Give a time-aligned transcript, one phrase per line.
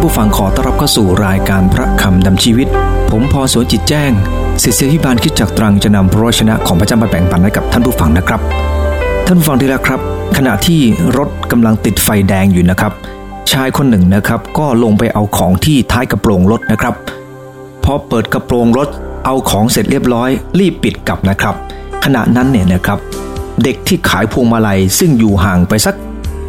[0.00, 2.68] านผู้ฟังขอต้อนรับเข้าสู่รายการพระคำดำชีวิต
[3.10, 4.10] ผมพอสวนจิตแจ้ง
[4.62, 8.40] ศิษยาพิบาลคิดจักตรังจะนำพระชนะของพระเจ้ามาแบ่งปันให้กับท่านผู้ฟังนะครับ
[9.26, 10.00] ท่านผู้ฟังที่รักครับ
[10.36, 10.80] ขณะที่
[11.18, 12.92] รถกำลังติดไฟแดงอยู่นะครับ
[13.52, 16.94] ชายคนหนึ่งนะครับก็ลงไปเอาของที่ท้ายกระโปรงรถนะครับ
[17.84, 18.88] พอเปิดกระโปรงรถ
[19.26, 21.54] เอาของเสร็จเรียบร้อย รีบปิดกลับนะครับ
[22.04, 22.98] ขณะนั้นเนี่ยนะครับ
[23.62, 25.94] เด็กที่ขายพวงมาลัยซึ่งอยู่ห่างไปสัก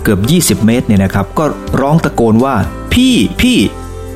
[0.04, 0.20] เกือบ
[0.62, 1.46] 20 เมตรเนี่ยนะครับ ก็
[1.82, 2.56] ร้องตะโกนว่า
[2.94, 3.58] พี่พี่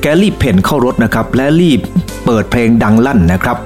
[0.00, 1.80] แกรีบเพ่นเข้ารถนะครับ และรีบ
[2.24, 3.56] เปิดเพลงดังลั่นนะครับ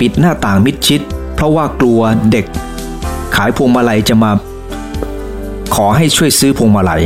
[0.00, 1.00] ปิดหน้าต่างมิดชิด
[1.34, 2.00] เพราะว่ากลัว
[2.32, 2.46] เด็ก
[3.36, 4.30] ขายพวงมาลัยจะมา
[5.74, 7.02] ขอให้ช่วยซื้อพวงมาลัย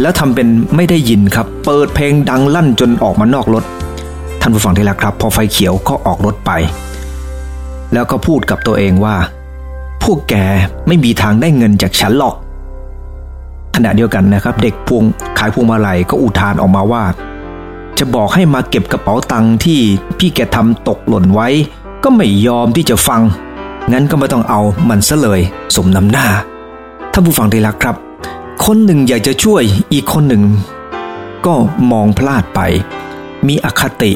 [0.00, 3.64] แล้วทำเป็นไม่ได้ยินครับ เปิดเพลงดังลั่นจนออกมานอกรถ
[4.40, 6.50] ท่านผู้ฟังที่รักครับ พอไฟเขียวก็ออกรถไป
[7.92, 9.16] แล้วก็พูดกับตัวเองว่า
[10.02, 10.34] พวกแก
[10.86, 12.34] ไม่มีทางได้เงินจากฉันหรอก
[13.76, 15.04] ขณะเดียวกันนะครับ เด็กพวง
[15.38, 17.04] ขายพวงมาลัยก็อุทานออกมาว่า
[17.98, 19.80] จะบอกให้มาเก็บกระเป๋าตังค์ที่
[20.18, 21.48] พี่แกทำตกหล่นไว้
[22.04, 23.22] ก็ไม่ยอมที่จะฟัง
[23.92, 25.40] งั้นก็ไม่ต้องเอามันซะเลย
[25.76, 26.26] สมน้ำหน้า
[27.12, 27.96] ท่านผู้ฟังที่รักครับ
[28.64, 30.42] คนหนึ่งอยากจะช่วยอีกคนหนึ่ง
[31.46, 31.54] ก็
[31.92, 32.60] มองพลาดไป
[33.46, 34.12] มีอคติ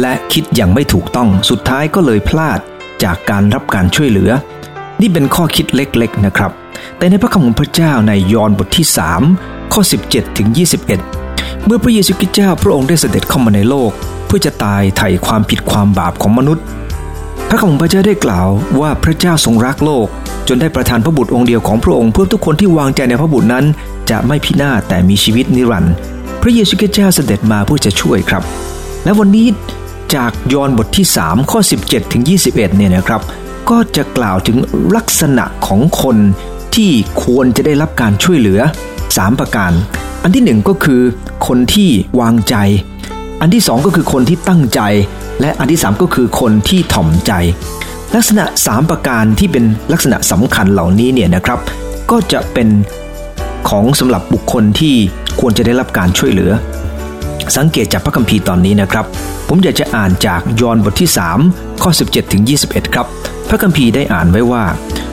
[0.00, 2.58] และคิดอย่างไม่ถูกต้องสุดท้ายก็เลยพลาด
[3.04, 4.30] จากการรับการช่วยเหลือ
[5.00, 6.52] นี่เป็นข้อคิดเล็กๆนะครับ
[6.98, 8.86] แต่ในพระคำของพระเจ้าในยอห์นบทที่
[9.28, 10.48] 3 ข้อ 17ถึง
[11.08, 13.90] 21 เมื่อพระเยซูคริสต์เจ้าพระองค์ได้เสด็จเข้ามาในโลก
[14.26, 16.64] เพื่อจะตายไถ่ความผิดความบาปของมนุษย์
[17.48, 18.48] พระคำของพระเจ้าได้กล่าว
[18.80, 20.06] ว่าพระเจ้าทรงรักโลก
[20.48, 23.64] จนได้ประทานพระบุตรองค์เดียวของพระองค์เพื่อทุกคนที่วางใจในพระบุตรนั้น
[24.10, 25.94] จะไม่พินาศแต่มีชีวิตนิรันดร์
[26.42, 28.42] พระเยซูคริสต์เจ้าเสด็จมาเพื่อจะช่วยครับ
[29.04, 29.46] และวันนี้
[30.14, 33.22] จากยอห์นบทที่ 3 ข้อ 17 ถึง 21 เนี่ยนะครับ
[33.70, 34.56] ก็จะกล่าวถึง
[34.96, 36.16] ลักษณะของคน
[36.76, 36.90] ที่
[37.24, 38.60] ควรจะได้รับการช่วยเหลือ
[39.00, 39.72] 3 ประการ
[40.22, 41.00] อันที่หนึ่งก็คือ
[41.46, 42.56] คนที่วางใจ
[43.40, 44.80] อันที่สองก็คือคนที่ตั้งใจ
[45.40, 47.32] และอันที่สามก็คือคนที่ถ่อมใจ
[48.14, 51.58] ลักษณะ 3 ประการที่เป็นลักษณะสำคัญเหล่านี้เนี่ยนะครับ
[52.10, 52.68] ก็จะเป็น
[53.68, 54.94] ของสำหรับบุคคลที่
[55.40, 56.50] ควรจะได้รับการช่วยเหลือ
[57.56, 59.06] สังเกตจากพระคัมภีร์ตอนนี้นะครับ
[59.48, 61.10] ผมอยากจะอ่านจากยอห์นบทที่
[61.44, 63.06] 3 ข้อ 17ถึง21 ครับ
[63.48, 64.64] พระคัมภีร์ได้อ่านไว้ว่า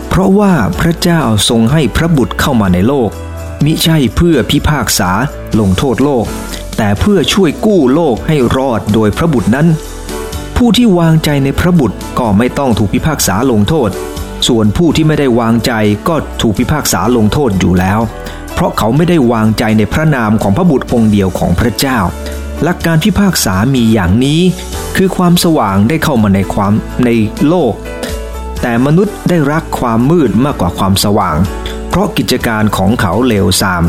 [0.10, 3.10] เพราะว่าพระเจ้าทรงให้พระบุตรเข้ามาในโลก
[3.66, 5.12] มิใช่เพื่อพิพากษา
[5.60, 6.26] ลงโทษโลก
[6.78, 9.68] แต่เพื่อช่วยกู้โลกให้รอดโดยพระบุตรนั้น
[10.58, 13.90] ผู้ที่วางใจในพระบุตรก็ไม่ต้องถูกพิพากษาลงโทษ
[14.48, 15.72] ส่วนผู้ที่ไม่ได้วางใจ
[16.08, 18.00] ก็ถูกพิพากษาลงโทษอยู่แล้ว
[18.54, 22.00] เพราะเขาไม่ได้วางใจในพระนามของพระบุตรองค์เดียวของพระเจ้า
[22.64, 24.42] หลักการพิพากษามีอย่างนี้
[24.96, 26.74] คือความสว่างได้เข้ามาในความ
[27.06, 27.10] ใน
[27.48, 27.74] โลก
[28.62, 31.38] แต่มนุษย์ได้รักความมืดมากกว่าความสว่าง
[31.90, 33.84] เพราะกิจการของเขาเลวทราม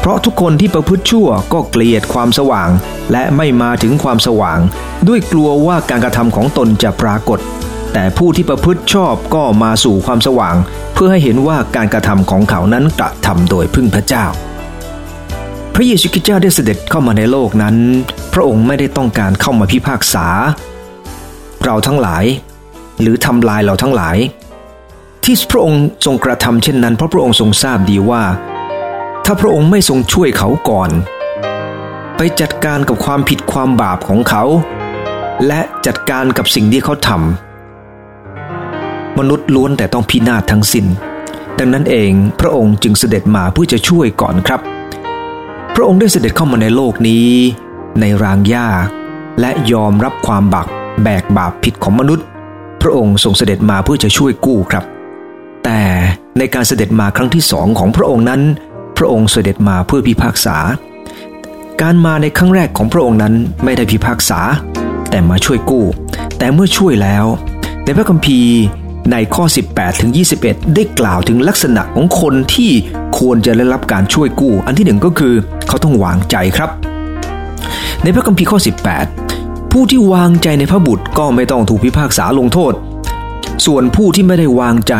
[0.00, 2.70] เพราะทุกคนที่ประพฤติชั่วก็เกลียดความสว่าง
[3.12, 4.58] และไม่มาถึงความสว่าง
[5.08, 7.38] ด้วยกลัวว่าการกระทำของตนจะปรากฏ
[7.92, 10.56] แต่ผู้ที่ประพฤติชอบก็มาสู่ความสว่าง
[10.94, 14.24] เพื่อให้เห็นว่าการกระทำของเขานั้นกระทำโดยพึ่งพระเจ้า
[15.74, 17.76] พระเยซูคริสต์เจ้าได้เสด็จเข้ามาในโลกนั้น
[18.32, 20.26] พระองค์ไม่ได้ต้องการเข้ามาพิพากษา
[21.64, 22.24] เราทั้งหลาย
[23.00, 24.16] หรือทำลายเราทั้งหลาย
[25.24, 28.22] ที่พระองค์ทรงกระทำเช่นนั้น เพราะพระองค์ทรงทราบดีว่า
[29.24, 30.90] ถ้าพระองค์ไม่ทรงช่วยเขาก่อน
[32.16, 34.44] ไปจัดการกับความผิดความบาปของเขา
[35.46, 40.86] และจัดการกับสิ่งที่เขาทำมนุษย์ล้วนแต่ต้องพินาศทั้งสิน้น
[41.58, 44.60] ดังนั้นเองพระองค์จึงเสด็จมาเพื่อจะช่วยก่อนครับ
[45.74, 47.28] พระองค์ได้เสด็จเข้ามาในโลกนี้
[48.00, 48.68] ในรางหญ้า
[49.40, 50.66] และยอมรับความบาก
[51.02, 52.26] แบกบาปผิดของมนุษย์
[52.82, 54.84] พระองค์ทรงเสด็จมาเพื่อจะช่วยกู้ครับ
[55.64, 55.80] แต่
[56.38, 58.42] ในการเสด็จมาครั้งที่สองของพระองค์นั้น
[58.98, 60.56] พระองค์เสด็จมาเพื่อพิพากษา
[61.80, 64.40] การมาในครั้งแรกของพระองค์นั้นไม่ได้พิพากษา
[65.10, 65.84] แต่มาช่วยกู้
[66.38, 67.24] แต่เมื่อช่วยแล้ว
[67.84, 68.56] ในพระคัมภีร์
[69.12, 70.10] ในข้อ 18ถึง
[70.42, 72.70] 21 ได้กล่าวถึงลักษณะของคนที่
[73.18, 75.34] ควรจะได้รับการช่วยกู้ อันที่หนึ่งก็คือ
[75.68, 76.70] เขาต้องวางใจครับ
[78.02, 78.58] ในพระคัมภีร์ข้อ
[78.96, 79.29] 18
[79.74, 82.72] ผู้ที่วางใจในพระบุตรก็ไม่ต้องถูกพิพากษาลงโทษ
[83.66, 84.94] ส่วนผู้ที่ไม่ได้วางใจ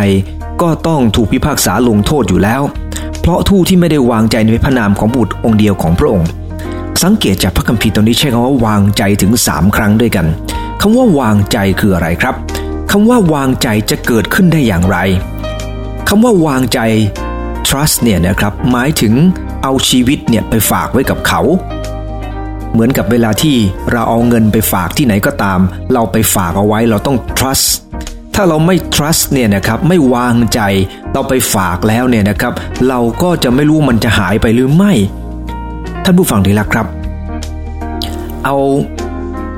[0.62, 2.62] ก็ต้องถูกพิพากษาลงโทษอยู่แล้ว
[3.20, 6.28] เพราะผู้ที่ไม่ได้วางใจในพระนามของบุตรองค์เดียวของพระองค์
[7.02, 10.26] สังเกตจากพระคัมภีร์ตรงนี้ใช้คำว่าวางใจถึง 3 ครั้งด้วยกัน
[10.80, 12.34] คำว่าวางใจคืออะไรครับ
[12.90, 14.98] คำว่าวางใจจะเกิดขึ้นได้อย่างไร
[16.08, 16.78] คำว่าวางใจ
[17.66, 19.14] trust เนี่ยนะครับหมายถึง
[19.62, 21.40] เอาชีวิตเนี่ยไปฝากไว้กับเขา
[22.72, 23.56] เหมือนกับเวลาที่
[23.92, 25.60] เราเอาเงินไปฝากที่ไหนก็ตาม
[25.92, 27.66] เราไปฝากเอาไว้เราต้อง trust
[28.34, 30.60] ถ้าเราไม่ trust เนี่ยนะครับไม่วางใจ
[31.12, 32.52] เราไปฝากแล้วเนี่ยนะครับ
[32.88, 34.92] เราก็จะไม่รู้มันจะหายไปหรือไม่
[36.04, 36.86] ท่านผู้ฟังที่รักครับ
[38.44, 38.56] เอา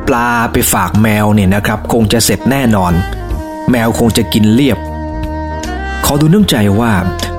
[0.08, 2.92] ปลาไปฝากแมวเนี่ยนะครับ คงจะเสร็จแน่นอน
[3.70, 4.78] แมวคงจะกินเรียบ
[6.04, 6.92] ขอดูน้ำใจว่า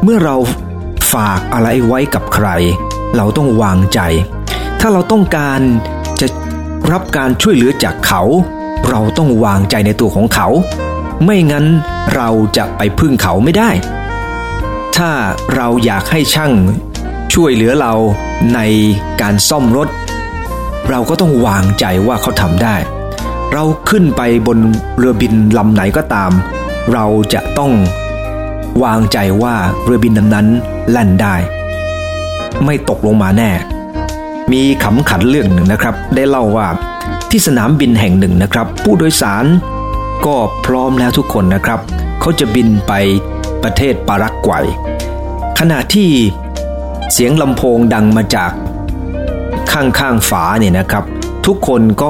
[0.03, 0.35] เมื่อเรา
[1.13, 2.47] ฝากอะไรไว้กับใคร
[3.15, 3.99] เราต้องวางใจ
[4.85, 5.61] ถ้าเราต้องการ
[6.21, 6.27] จะ
[6.91, 8.21] รับการช่วยเหลือจากเขา
[8.89, 10.47] เราต้องวางใจในตัวของเขา
[11.23, 11.65] ไม่งั้น
[12.15, 13.69] เราจะไปพึ่งเขาไม่ได้
[14.95, 15.11] ถ้า
[15.55, 16.53] เราอยากให้ช่าง
[17.33, 17.93] ช่วยเหลือเรา
[18.55, 18.59] ใน
[19.21, 19.87] การซ่อมรถ
[20.89, 22.75] เราก็ต้องวางใจว่าเขาทำได้
[23.53, 24.57] เราขึ้นไปบน
[24.97, 26.31] เรือบินลำไหนก็ตาม
[26.93, 27.71] เราจะต้อง
[28.83, 30.47] วางใจว่าเรือบินนั้น
[30.91, 31.35] แล่นได้
[32.65, 33.51] ไม่ตกลงมาแน่
[34.51, 36.67] มีขำขันเรื่องหนึ่งนะครับ ได้เล่าว่า
[37.29, 39.45] ที่สนามบินแห่งหนึ่งนะครับ ผู้โดยสาร
[40.25, 40.35] ก็
[40.65, 41.79] พร้อมแล้วทุกคนนะครับ
[42.19, 42.93] เขาจะบินไป
[43.63, 44.65] ประเทศปารากวัย
[45.59, 46.09] ขณะที่
[47.13, 48.51] เสียงลำโพงดังมาจาก
[49.71, 51.03] ข้างๆฝาเนี่ยนะครับ
[51.45, 52.09] ทุกคนก็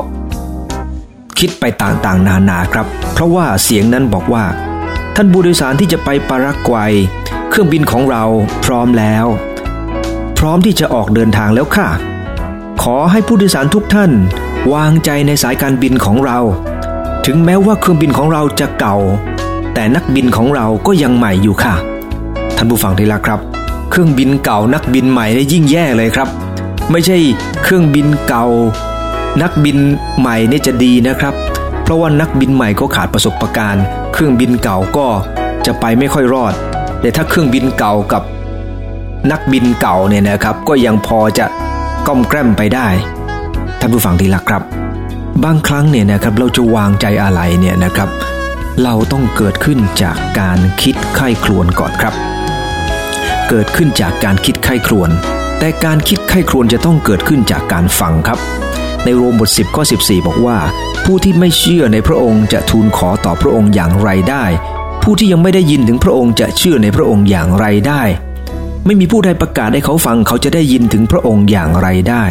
[1.39, 4.43] คิดไปต่างๆ นานาครับ เพราะว่าเสียงนั้นบอกว่า
[5.15, 6.93] ท่านผู้โดยสารที่จะไปปารากวัย
[7.49, 8.23] เครื่องบินของเรา
[8.65, 9.25] พร้อมแล้ว
[10.39, 11.89] พร้อมที่จะออกเดินทางแล้วค่ะ
[12.87, 14.11] ขอให้ผู้โดยสารทุกท่าน
[14.73, 16.39] วางใจในสายการบินของเรา
[17.25, 18.97] ถึงแม้ว่าเครื่องบินของเราจะเก่า
[19.73, 21.73] แต่นักบินของเราก็ยังใหม่อยู่ค่ะ
[22.55, 23.39] ท่านผู้ฟังที่รักครับ
[23.89, 26.27] เครื่องบินเก่านักบินใหม่ได้ยิ่งแย่เลยครับ
[26.91, 27.17] ไม่ใช่
[27.63, 28.45] เครื่องบินเก่า
[29.41, 29.77] นักบิน
[30.19, 31.33] ใหม่นี่จะดีนะครับ
[31.83, 33.83] เพราะว่านักบินใหม่ก็ขาดประสบการณ์
[34.13, 35.07] เครื่องบินเก่าก็
[35.65, 36.53] จะไปไม่ค่อยรอด
[37.01, 38.23] แต่ถ้าเครื่องบินเก่ากับ
[39.31, 41.47] นักบินเก่าเนี่ยนะครับก็ยังพอจะ
[42.07, 42.87] ก้อมแกล้มไปได้
[43.79, 44.63] ท่านผู้ฟังที่รักครับ
[45.43, 48.09] บางครั้งเนี่ยนะครับเราจะวางใจอะไรเนี่ยนะครับ
[48.83, 52.13] เราต้องเกิดขึ้นจากการคิดไข้ครวนก่อนครับ
[53.49, 55.09] เกิดขึ้นจากการคิดไข้ครวน
[55.59, 58.39] แต่การคิดไข้ครวนจะต้องเกิดขึ้นจากการฟังครับ
[59.03, 60.57] ในโรมบท 10ข้อ14 บอกว่า
[61.05, 64.45] ผู้ที่ไม่เชื่อในพระองค์จะทูลขอต่อพระองค์อย่างไรได้
[65.03, 68.03] ผู้ที่ยังไม่ได้ยินถึงพระองค์จะเชื่อในพระองค์อย่างไรได้
[68.85, 72.23] ไม่มีผู้ใดประกาศให้เขาฟังเขาจะได้ยินถึงพระองค์อย่างไรได้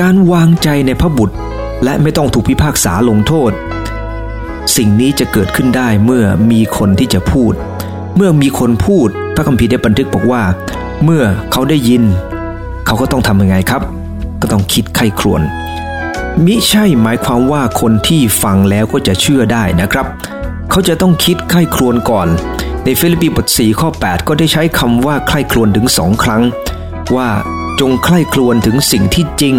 [0.00, 1.36] การวางใจในพระบุตร
[1.84, 3.52] และไม่ต้องถูกพิพากษาลงโทษ
[4.76, 7.52] สิ่งนี้จะเกิดขึ้นได้เมื่อมีคนที่จะพูด
[8.16, 10.42] เมื่อมีคนพูด พระคัมภีร์ได้บันทึกบอกว่า
[11.04, 11.22] เมื่อ
[11.52, 12.02] เขาได้ยิน
[12.86, 13.82] เขาก็ต้องทำยังไงครับ
[14.40, 15.42] ก็ต้องคิดไข้ครวน
[16.44, 20.06] มิใช่หมายความว่าคนที่ฟังแล้วก็จะเชื่อได้นะครับ
[20.70, 22.28] เขาจะต้องคิดไข้ครวนก่อน
[22.88, 26.42] ในฟิลิปปีบท4ข้อ 8 ก็ได้ใช้คำว่าไข้ครวนถึงสองครั้ง
[27.16, 27.28] ว่า
[27.80, 29.54] จงไข้ครวนถึงสิ่งที่จริง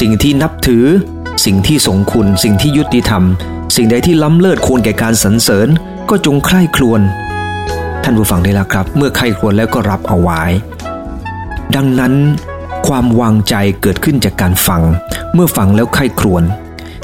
[0.00, 0.84] สิ่งที่นับถือ
[1.44, 3.22] สิ่งที่สงคุณ สิ่งที่ยุติธรรม
[3.76, 5.68] สิ่งใดที่ล้ำเลิศควรแก่การสรรเสริญ
[6.10, 7.00] ก็จงใคร่ครวญ
[8.02, 10.42] ท่านผู้ฟังได้แล้วครับ เมื่อใคร่ครวญแล้วก็รับเอาไว้
[11.76, 12.14] ดังนั้น
[12.88, 14.82] ความวางใจเกิดขึ้นจากการฟัง
[15.34, 16.42] เมื่อฟังแล้วใคร่ครวญ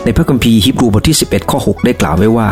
[0.05, 2.49] ในพระคัมภีร์ฮิบรูบทที่ 11 ข้อ 6 ได้กล่าวไว้ว่า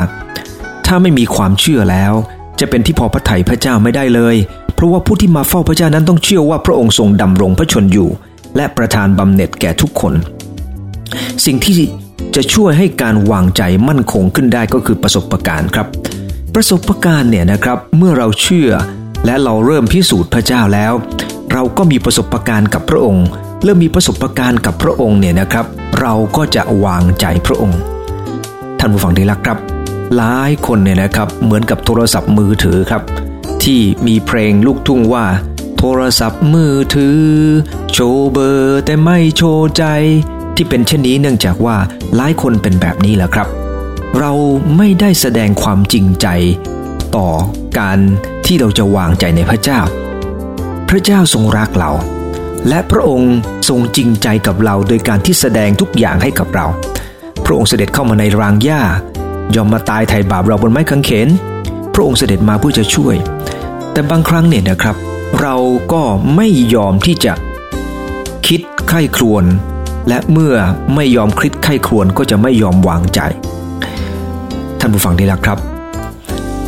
[0.87, 2.15] ถ้าไม่มีความเชื่อแล้ว
[2.63, 4.37] จะเป็นที่พอพระทัยพระเจ้าไม่ได้เลย
[4.75, 8.09] เพราะว่าผู้ที่มาเฝ้าพระเจ้านั้นต้องเชื่อว่าพระองค์ทรงดำรงพระชนอยู่
[8.57, 10.15] และประทานบำเหน็จแก่ทุกคน
[11.45, 11.75] สิ่งที่
[12.35, 15.87] จะช่วยให้การวางใจมั่นคงขึ้นได้ก็คือประสบการณ์ครับ
[16.55, 18.71] ประสบการณ์เนี่ยนะครับเมื่อเราเชื่อ
[19.27, 20.93] และเราเริ่มพิสูจน์พระเจ้าแล้ว
[21.53, 23.27] เราก็มีประสบการณ์กับพระองค์
[23.65, 25.67] เริ่มมีประสบการณ์กับพระองค์เนี่ยนะครับ
[26.01, 27.81] เราก็จะวางใจพระองค์
[28.79, 29.72] ท่านผู้ฟังที่รักครับ
[30.17, 33.03] หลายคนเนี่ยนะครับเหมือนกับโทรศัพท์มือถือครับ
[33.65, 35.25] ที่มีเพลงลูกทุ่งว่า
[35.79, 37.21] โทรศัพท์มือถือ
[37.93, 39.85] โชว์เบอร์แต่ไม่โชว์ใจ
[40.57, 41.77] ที่เป็นเช่นนี้เนื่องจากว่า
[42.17, 43.49] หลายคนเป็นแบบนี้แหละครับ
[44.19, 44.33] เรา
[44.77, 46.27] ไม่ได้แสดงความจริงใจ
[47.17, 47.29] ต่อ
[47.79, 47.99] การ
[48.47, 49.81] ที่เราจะวางใจในพระเจ้า
[50.89, 51.91] พระเจ้าทรงรักเรา
[52.69, 53.35] และพระองค์
[53.69, 56.67] ทรงจริงใจกับเราโดยการที่แสดงทุกอย่างให้กับเรา
[57.45, 58.83] พระองค์เสด็จเข้ามาในรางหญ้า
[59.57, 61.29] ยอมมาตายไถ่บาปเราบนไม้กางเขน
[61.95, 63.15] พระองค์เสด็จมาเพื่อจะช่วย
[63.93, 64.97] แต่บางครั้งเนี่ยนะครับ
[65.41, 65.57] เรา
[65.93, 66.03] ก็
[66.37, 67.33] ไม่ยอมที่จะ
[68.47, 69.45] คิดใคร่ครวญ
[70.09, 70.55] และเมื่อ
[70.95, 73.21] ไม่ยอมคิดไข้ครวนก็จะไม่ยอมวางใจ
[74.81, 75.59] ท่านผู้ฟังที่รักครับ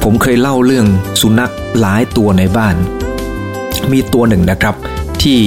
[0.02, 0.86] ผมเคยเล่าเรื่อง
[1.20, 2.74] สุนัขหลายตัวในบ้าน
[3.92, 4.74] มีตัวหนึ่งนะครับ
[5.22, 5.38] ที่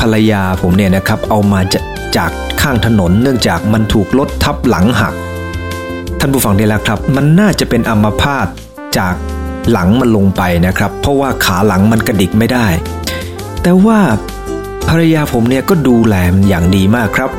[0.00, 1.74] ภรรยาผมเนี่ยนะครับเอามาจ
[2.16, 2.30] จาก
[2.62, 5.14] ข้างถนนเนื่องจากมันถูกรถทับหลังหัก
[6.22, 8.46] ท่านผู้ฟังได้แล้วครับ มันน่าจะเป็นอัมพาต
[8.98, 9.14] จาก
[9.70, 12.66] หลังมันลงไปนะครับ เพราะว่าขาหลังมันกระดิกไม่ได้
[13.62, 13.98] แต่ว่า
[14.88, 17.30] ภรรยาผมเนี่ยก็ดูแลมันอย่างดีมากครับ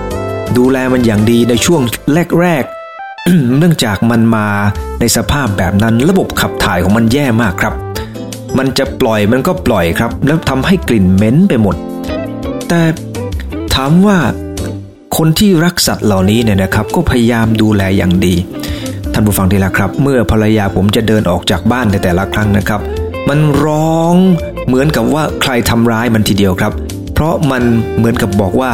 [0.57, 1.81] ดูแลมันอย่างดีในช่วง
[2.39, 4.47] แรกๆเนื่องจากมันมา
[4.99, 7.73] ในสภาพแบบนั้นระบบขับถ่ายของมันแย่มากครับ
[8.57, 11.75] มันจะปล่อยมันก็ปล่อยครับ แล้วทำให้กลิ่นเหม็นไปหมด
[12.67, 12.81] แต่
[13.75, 14.17] ถามว่า
[15.17, 18.35] คนที่รักสัตว์เหล่านี้เนี่ยนะครับ ก็พยายามดูแลอย่างดี
[19.13, 22.81] ท่านผู้ฟังทีละครับ เมื่อภรรยาผมจะเดินออกจากบ้านในแต่ละครั้งนะครับ
[23.29, 24.15] มันร้อง
[24.67, 26.73] เหมือนกับว่าใครทำร้ายมันทีเดียวครับ
[27.13, 27.63] เพราะมัน
[27.97, 28.71] เหมือนกับบอกว่า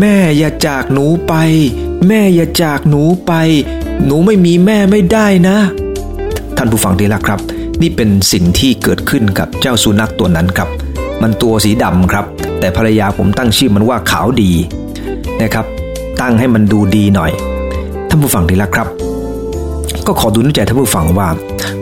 [0.00, 1.34] แม่อย่าจากหนูไป
[2.08, 3.32] แม่อย่าจากหนูไป
[4.04, 5.56] หนูไม่มีแม่ไม่ได้นะ
[6.56, 7.40] ท่านผู้ฟังทีละครับ
[7.82, 10.68] นี่เป็นสิ่งที่เกิดขึ้นกับเจ้าสุนัขตัวนั้นครับ
[11.22, 12.24] มันตัวสีดำครับ
[12.60, 14.52] แต่ภรรยาผมตั้งชื่อมันว่าขาวดี
[15.42, 15.66] นะครับ
[16.20, 17.30] ตั้งให้มันดูดีหน่อย
[18.08, 18.88] ท่านผู้ฟังทีละครับ
[20.06, 21.28] ก็ขอดูน้ำใจท่านผู้ฟังว่า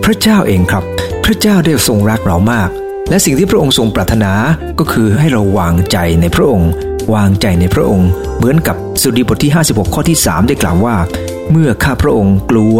[0.05, 0.83] พระเจ้าเองครับ
[1.25, 2.69] พระเจ้าได้ทรงรักเรามาก
[3.11, 4.33] และสิ่งที่พระองค์ทรงปรารถนา
[4.79, 6.71] ก็คือให้เราวางใจในพระองค์
[7.15, 10.97] วางใจในพระองค์ เหมือนกับสุดีบทที่ 56 ข้อที่ 3 ได้กล่าวว่า
[11.51, 12.79] เมื่อข้าพระองค์กลัว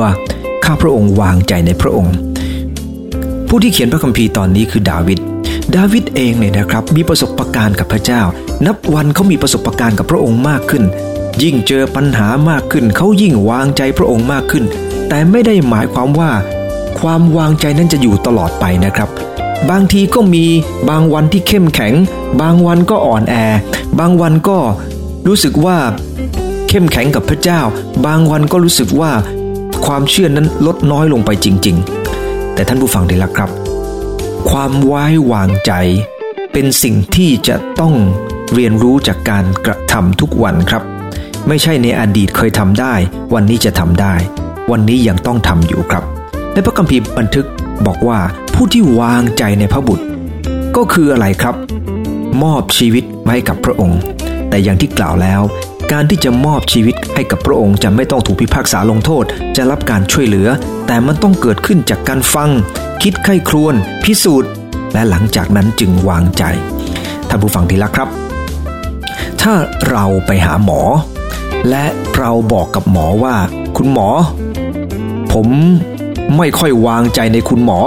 [0.65, 2.15] ข้าพระองค์วางใจในพระองค์
[3.49, 5.19] ผู้ที่เขียนพระคัมภีร์ตอนนี้คือดาวิด
[5.77, 8.23] ดาวิดเองเนี่ยนะครับมีประสบะการณ์กับพระเจ้า
[8.67, 10.85] นับวันเขามีประสบะการณ์กับพระองค์มากขึ้น
[11.43, 14.65] ยิ่งเจอปัญหามากขึ้นเขายิ่งวางใจพระองค์มากขึ้น
[15.09, 16.31] แต่ไม่ได้หมายความว่า
[17.01, 19.09] ความวางใจนั้นจะอยู่ตลอดไปนะครับ
[19.71, 20.45] บางทีก็มี
[20.89, 21.95] บางวันที่เข้มแข็ง
[22.41, 23.35] บางวันก็อ่อนแอ
[23.99, 24.59] บางวันก็
[25.27, 25.77] รู้สึกว่า
[26.69, 27.61] เข้มแข็งกับพระเจ้า
[28.07, 29.13] บางวันก็รู้สึกว่า
[29.87, 31.77] ความเชื่อนั้นลดน้อยลงไปจริง
[32.17, 33.51] ๆ แต่ท่านผู้ฟังดีละครับ
[34.51, 35.73] ความไว้วางใจ
[36.53, 37.95] เป็นสิ่งที่จะต้อง
[38.55, 40.83] เรียนรู้จากการกระทำทุกวันครับ
[41.49, 42.95] ไม่ใช่ในอดีตเคยทำได้
[43.35, 44.15] วันนี้จะทำได้
[44.71, 46.05] วันนี้ยังต้องทำอยู่ครับ
[46.53, 47.47] ในพระคัมภีร์บันทึก
[47.87, 48.19] บอกว่า
[48.55, 50.05] ผู้ที่วางใจในพระบุตร
[50.77, 51.55] ก็คืออะไรครับ
[52.43, 54.01] มอบชีวิตไว้ให้กับพระองค์
[54.49, 55.43] แต่อย่างที่กล่าวแล้ว
[55.93, 59.25] การที่จะมอบชีวิตให้กับพระองค์จะไม่ต้องถูกพิพากษาลงโทษ
[59.57, 60.49] จะรับการช่วยเหลือ
[60.87, 62.51] แต่มันต้องเกิดขึ้นจากการฟัง
[63.03, 64.51] คิดไข้ครวน พิสูจน์
[64.93, 66.43] และหลังจากนั้นจึงวางใจ
[67.29, 68.09] ท่านผู้ฟังที่รักครับ
[69.43, 69.55] ถ้า
[69.91, 70.81] เราไปหาหมอ
[71.71, 71.87] และ
[72.19, 73.37] เราบอกกับหมอว่า
[73.77, 74.09] คุณหมอ
[75.41, 75.53] ผม
[76.39, 77.81] ไม่ค่อยวางใจในคุณหมอ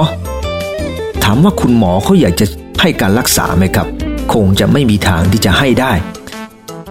[1.23, 2.45] ถามว่าคุณหมอเขาอยากจะ
[2.81, 3.87] ให้การรักษาไหมครับ
[4.33, 5.93] คงจะไม่มีทางที่จะให้ได้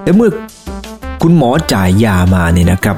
[0.02, 0.30] แต่เมื่อ
[1.22, 2.96] คุณหมอจ่ายยามาเนี่ยนะครับ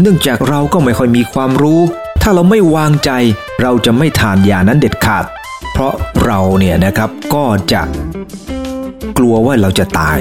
[0.00, 1.80] เนื่องจากเราก็ไม่ค่อยมีความรู้
[2.22, 3.10] ถ้าเราไม่วางใจ
[3.62, 5.24] เราจะไม่ทานยานั้นเด็ดขาด
[5.72, 7.82] เพราะเราเนี่ยนะครับก็จะ
[9.18, 10.18] กลัวว่าเราจะตาย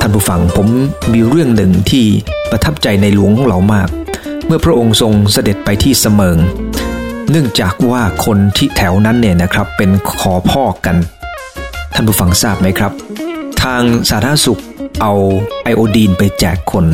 [0.00, 0.68] ท่านผู้ฟังผม
[1.12, 2.06] มีเรื่องหนึ่งที่
[2.50, 3.88] ประทับใจในหลวงของเรามาก
[4.48, 6.38] เมื่อพระองค์ทรงเสด็จไปที่เสมิง
[7.30, 9.90] เนื่องจากว่าคนที่แถวนั้นเนี่ยนะครับเป็น
[10.20, 10.96] ขอพ่อกัน
[11.94, 12.92] ท่านผู้ฟังทราบไหมครับ
[13.62, 14.60] ทางสาธารณสุข
[15.02, 15.14] เอา
[15.62, 16.84] ไอโอดีนไปแจกคน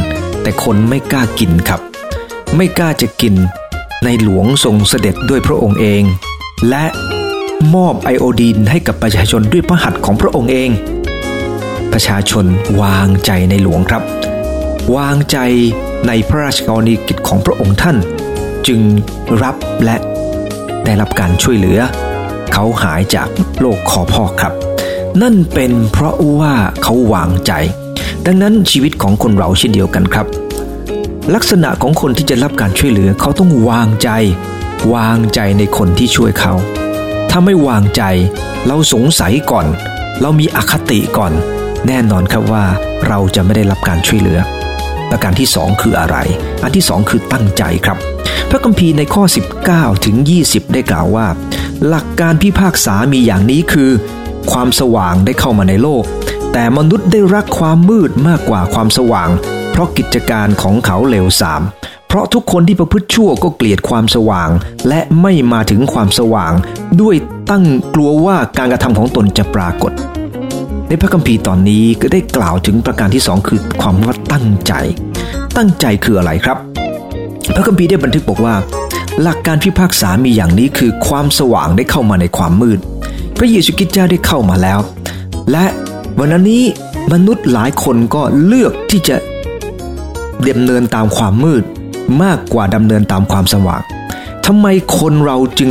[0.43, 1.81] แต่คนไม่กล้ากินครับ
[2.57, 3.35] ไม่กล้าจะกิน
[4.05, 6.03] ในหลวงทรงเสด็จด้วยพระองค์เอง
[6.69, 6.85] และ
[7.75, 10.71] มอบไอโอดีนให้กับประชาชนด้วยพระหัตถ์ของพระองค์เอง
[11.93, 12.45] ประชาชน
[12.81, 14.03] วางใจในหลวงครับ
[14.97, 15.39] วางใจ
[16.07, 17.97] ในพระราชกรณีกิจของพระองค์ท่าน
[18.67, 18.81] จึง
[19.43, 19.97] รับและ
[20.85, 21.79] ได้รับการช่วยเหลือ
[22.53, 23.29] เขาหายจาก
[23.61, 24.53] โรคคอพอกครับ
[25.23, 27.53] นั่นเป็นเพราะว่าเขาวางใจ
[28.27, 30.27] ดังนั้นชีวิตของคนเราเช่นเดียวกันครับ
[31.35, 34.11] ลักษณะของคนที่จะรับการช่วยเหลือเขาต้องวางใจ
[34.95, 36.53] วางใจในคนที่ช่วยเขา
[37.31, 38.03] ถ้าไม่วางใจ
[38.67, 39.67] เราสงสัยก่อน
[40.21, 41.33] เรามีอคติก่อน
[41.87, 42.65] แน่นอนครับว่า
[43.09, 44.39] เราจะไม่ได้รับการช่วยเหลือ
[45.15, 46.17] ประการที่สองคืออะไร
[46.63, 47.99] อันที่สองคือตั้งใจครับ
[48.51, 49.25] พระคัมภีร์ในข้อ
[49.65, 51.27] 19 ถึง 20 ได้กล่าวว่า
[51.89, 53.91] หลักการพิพากษามีอย่างนี้คือ
[54.53, 56.05] ความสว่างได้เข้ามาในโลก
[56.53, 59.29] แต่มนุษย์ได้รักความมืดมากกว่าความสว่าง
[59.71, 61.63] เพราะกิจการของเขาเลวทราม
[62.09, 64.51] เพราะทุกคนที่ประพฤติชั่วก็เกลียดความสว่าง
[64.89, 66.53] และไม่มาถึงความสว่าง
[67.01, 67.17] ด้วย
[67.51, 69.93] ตั้งกลัวว่าการกระทำของตนจะปรากฏ
[70.89, 74.73] ในพระคัมภีร์ตอนนี้ก็ได้กล่าวถึงประการที่สองคือความว่าตั้งใจ
[75.57, 76.59] ตั้งใจคืออะไรครับ
[77.55, 78.55] พระคัมภีร์ได้บันทึกบอกว่า
[79.23, 82.79] หลักการพิพากษามีอย่างนี้คือความสว่างได้เข้ามาในความมืด
[83.39, 84.79] พระเยซูคริสต์เจ้าได้เข้ามาแล้ว
[85.51, 85.67] และ
[86.19, 86.65] วันนี้
[87.13, 89.17] มนุษย์หลายคนก็เลือกที่จะ
[90.49, 91.65] ดำเนินตามความมืด
[92.23, 93.83] มากกว่าดำเนินตามความสว่าง
[94.47, 94.67] ทำไม
[94.99, 95.71] คนเราจึง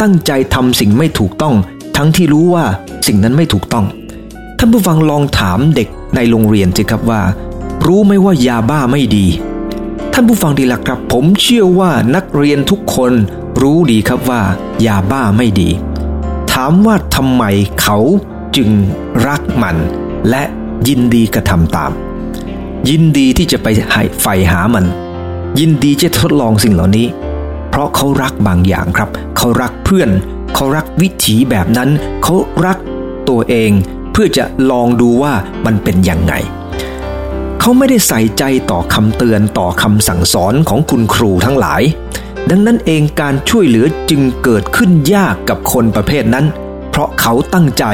[0.00, 1.54] ตั้งใจทำสิ่งไม่ถูกต้อง
[1.96, 2.64] ทั้งที่รู้ว่า
[3.06, 3.84] สิ่งนั้นไม่ถูกต้อง
[4.58, 7.22] ท่านผู้ฟังลองถามเด็กในโรงเรียนสิครับว่า
[7.86, 9.26] รู้ไหมว่ายาบ้าไม่ดี
[10.12, 13.12] ท่านผู้ฟังดีละครับ ผมเชื่อว่านักเรียนทุกคน
[13.62, 14.42] รู้ดีครับว่า
[14.86, 15.70] ยาบ้าไม่ดี
[16.52, 17.44] ถามว่าทำไม
[17.82, 17.98] เขา
[18.56, 18.70] จึง
[19.26, 19.76] รักมัน
[20.30, 20.42] และ
[20.88, 21.92] ยินดีกระทำตาม
[22.90, 24.84] ยินดีที่จะไปให้ใฝ่หามัน
[25.60, 27.06] ยินดีจะทดลองสิ่งเหล่านี้
[27.70, 30.10] เพราะเขารักบางอย่างครับ เขารักเพื่อน
[30.54, 31.90] เขารักวิถีแบบนั้น
[32.22, 32.34] เขา
[32.66, 32.78] รัก
[33.28, 33.70] ตัวเอง
[34.16, 35.34] เพื่อจะลองดูว่า
[35.66, 36.34] มันเป็นยังไง
[37.60, 41.82] เขาไม่ได้ใส่ใจต่อคำเตือนต่อคำสั่งสอนของคุณครูทั้งหลาย
[42.50, 46.46] ดังนั้นเองการช่วยเหลือจึงเกิดขึ้นยากกับคนประเภทนั้น
[46.90, 47.84] เพราะเขาตั้งใจ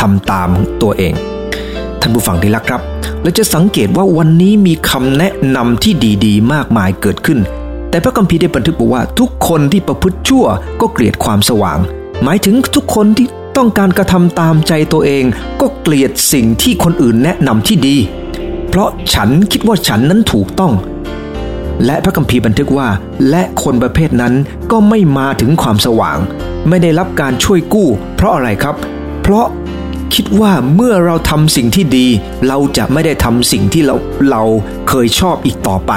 [0.00, 0.48] ทำตาม
[0.82, 1.14] ตัวเอง
[2.00, 2.80] ท่านผู้ฟังที่รักครับ
[3.22, 5.92] เราจะสังเกตว่าวันนี้มีคำแนะนำที่
[6.26, 7.38] ดีๆ มากมายเกิดขึ้น
[7.90, 10.44] แต่พระคัมภีร์ได้บันทึกบอกว่าทุกคนที่ประพฤติชั่ว
[10.80, 11.78] ก็เกลียดความสว่าง
[12.22, 13.26] หมายถึงทุกคนที่
[13.56, 15.24] ต้องการกระทำตามใจตัวเอง
[15.60, 17.96] ก็เกลียดสิ่งที่คนอื่นแนะนำที่ดี
[18.68, 20.72] เพราะฉันคิดว่าฉันนั้นถูกต้อง
[21.84, 22.88] และพระคัมภีร์บันทึกว่า
[23.30, 24.34] และคนประเภทนั้น
[24.70, 26.18] ก็ไม่มาถึงความสว่าง
[26.68, 28.74] ไม่ได้รับการช่วยกู้ เพราะอะไรครับ
[29.22, 29.46] เพราะ
[30.14, 32.06] คิดว่าเมื่อเราทำสิ่งที่ดี
[32.48, 33.96] เราจะไม่ได้ทำสิ่งที่เรา
[34.30, 34.42] เรา
[34.88, 35.92] เคยชอบอีกต่อไป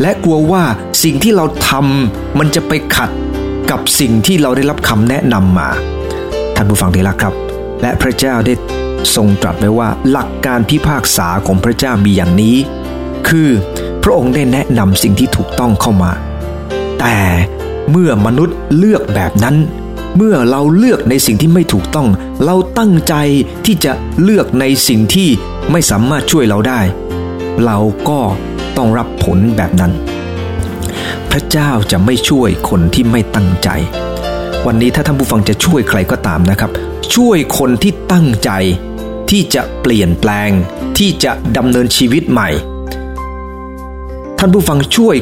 [0.00, 0.62] และกลัวว่า
[1.02, 3.10] สิ่งที่เราทำมันจะไปขัด
[3.70, 5.70] กับสิ่งที่เราได้รับคำแนะนำมา
[6.60, 7.34] ท่านผู้ฟังที่รักครับ
[7.82, 8.54] และพระเจ้าได้
[9.16, 12.56] ทรงตรัสไว้ว่าหลักการพิพากษาของพระเจ้ามีอย่างนี้
[13.28, 13.48] คือ
[14.02, 16.12] พระองค์ได้แนะนำสิ่งที่ถูกต้องเข้ามา
[17.00, 17.18] แต่
[17.90, 19.56] เมื่อมนุษย์เลือกแบบนั้น
[20.16, 22.08] เมื่อเราเลือกในสิ่งที่ไม่ถูกต้อง
[22.44, 23.14] เราตั้งใจ
[23.66, 25.28] ที่จะเลือกในสิ่งที่
[25.72, 26.80] ไม่สามารถช่วยเราได้
[27.64, 28.20] เราก็
[28.76, 29.92] ต้องรับผลแบบนั้น
[31.30, 33.70] พระเจ้าจะไม่ช่วยคนที่ไม่ตั้งใจ
[34.66, 36.70] วันนี้ถ้าท่านผู้ฟังจะช่วยใครก็ตามนะครับ
[37.14, 38.50] ช่วยคนที่ตั้งใจ
[39.30, 40.50] ที่จะเปลี่ยนแปลง
[40.98, 42.48] ที่จะดำเนินชีวิตใหม่
[44.38, 45.16] ท่านผู้ฟังช่วย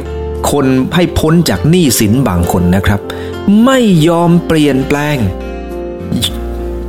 [0.53, 3.01] คนให้พ้นจากหนี้สินบางคนนะครับ
[3.65, 3.79] ไม่
[4.09, 5.17] ยอมเปลี่ยนแปลง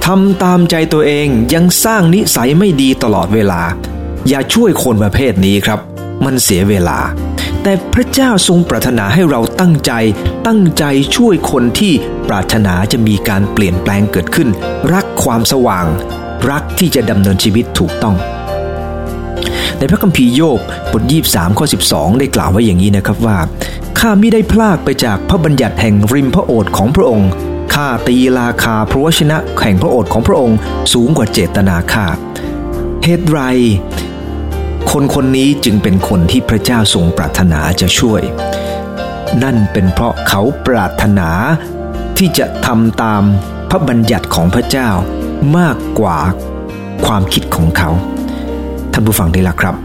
[0.05, 3.61] ทำตามใจตัวเองยังสร้างนิสัยไม่ดีตลอดเวลา
[4.27, 5.79] อย่าช่วยคนประเภทนี้ครับ
[6.25, 6.99] มันเสียเวลา
[7.67, 9.91] แต่พระเจ้าทรงปรารถนาให้เราตั้งใจ
[10.47, 10.83] ตั้งใจ
[11.15, 11.93] ช่วยคนที่
[12.29, 14.49] ปรารถนาจะมีการเปลี่ยนแปลงเกิดขึ้น
[14.93, 15.85] รักความสว่าง
[16.49, 18.15] รักที่จะดำเนินชีวิตถูกต้อง
[19.77, 20.59] ในพระคัมภีร์โยบ
[20.91, 23.37] บทยี่สามข้อ12 ได้กล่าวไว้อย่างนี้นะครับว่า
[23.99, 27.29] ข้ามิได้พลากไปจากพระบัญญัติแห่งริมพระโอษฐ์ของพระองค์
[27.73, 30.57] ข้าตีราคาพระวชนะแห่งพระโอษฐ์ของพระองค์
[30.93, 32.07] สูงกว่าเจตนาข้า
[33.03, 33.39] เหตุไร
[34.91, 38.21] คนคนนี้จึงเป็นคนที่พระเจ้าทรงปรารถนาจะช่วย
[39.43, 41.29] นั่นเป็นเพราะเขาปรารถนา
[42.17, 43.21] ที่จะทำตาม
[43.69, 44.89] พระบัญญัติของพระเจ้า
[45.57, 46.17] มากกว่า
[47.05, 47.89] ความคิดของเขา
[48.93, 49.75] ท่านผู้ฟังได้ละครับ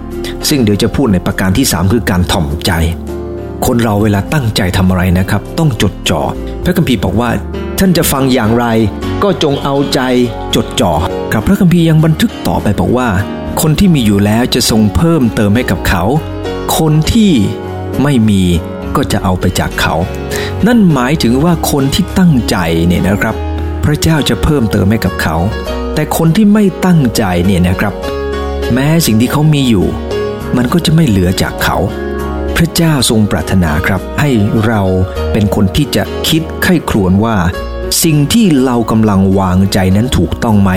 [0.49, 2.73] ซึ่งเดี๋ยวจะพูดในประการที่ 3 คือการถ่อมใจ
[3.67, 6.21] คนเราเวลาตั้งใจทำอะไรนะครับ ต้องจดจ่อ
[6.65, 7.31] พระคัมภีร์บอกว่า
[7.79, 8.67] ท่านจะฟังอย่างไร
[9.23, 10.01] ก็จงเอาใจ
[10.55, 10.93] จดจ่อ
[11.33, 13.09] กับพระคัมภีร์ยังบันทึกต่อไปบอกว่า
[13.61, 16.05] คนที่มีอยู่แล้วจะทรงเพิ่มเติมให้กับเขา
[16.79, 17.33] คนที่
[18.03, 18.43] ไม่มี
[18.97, 19.95] ก็จะเอาไปจากเขา
[20.67, 23.37] นั่นหมายถึงว่าคนที่ตั้งใจเนี่ยนะครับ
[23.85, 25.37] พระเจ้าจะเพิ่มเติมให้กับเขา
[25.95, 27.95] แต่คนที่ไม่ตั้งใจเนี่ยนะครับ
[28.73, 29.87] แม้สิ่งที่เขามีอยู่
[30.57, 31.77] มันก็จะไม่เหลือจากเขา
[32.57, 34.31] พระเจ้าทรงปรารถนาครับ ให้
[34.67, 34.83] เรา
[35.33, 37.37] เป็นคนที่จะคิดไข้ครวญว่า
[38.05, 40.71] สิ่งที่เรากำลังวางใจนั้นถูกต้องไหม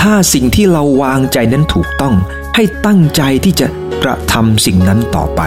[0.00, 2.14] ถ้าสิ่งที่เราวางใจนั้นถูกต้อง
[2.54, 3.66] ให้ตั้งใจที่จะ
[4.04, 5.42] กระทำสิ่งนั้นต่อไป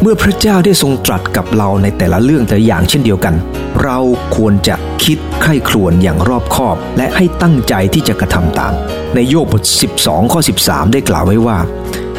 [0.00, 3.34] เมื่อพระเจ้าได้ทรงตรัสกับเราในแต่ละเรื่องแต่อย่างเช่นเดียวกัน
[3.82, 3.98] เรา
[4.36, 8.72] ควรจะคิดไข้ครวญอย่างรอบคอบ และให้ตั้งใจที่จะกระทำตาม
[9.14, 9.62] ในโยบบท
[9.98, 11.58] 12 ข้อ 13 ได้กล่าวไว้ว่า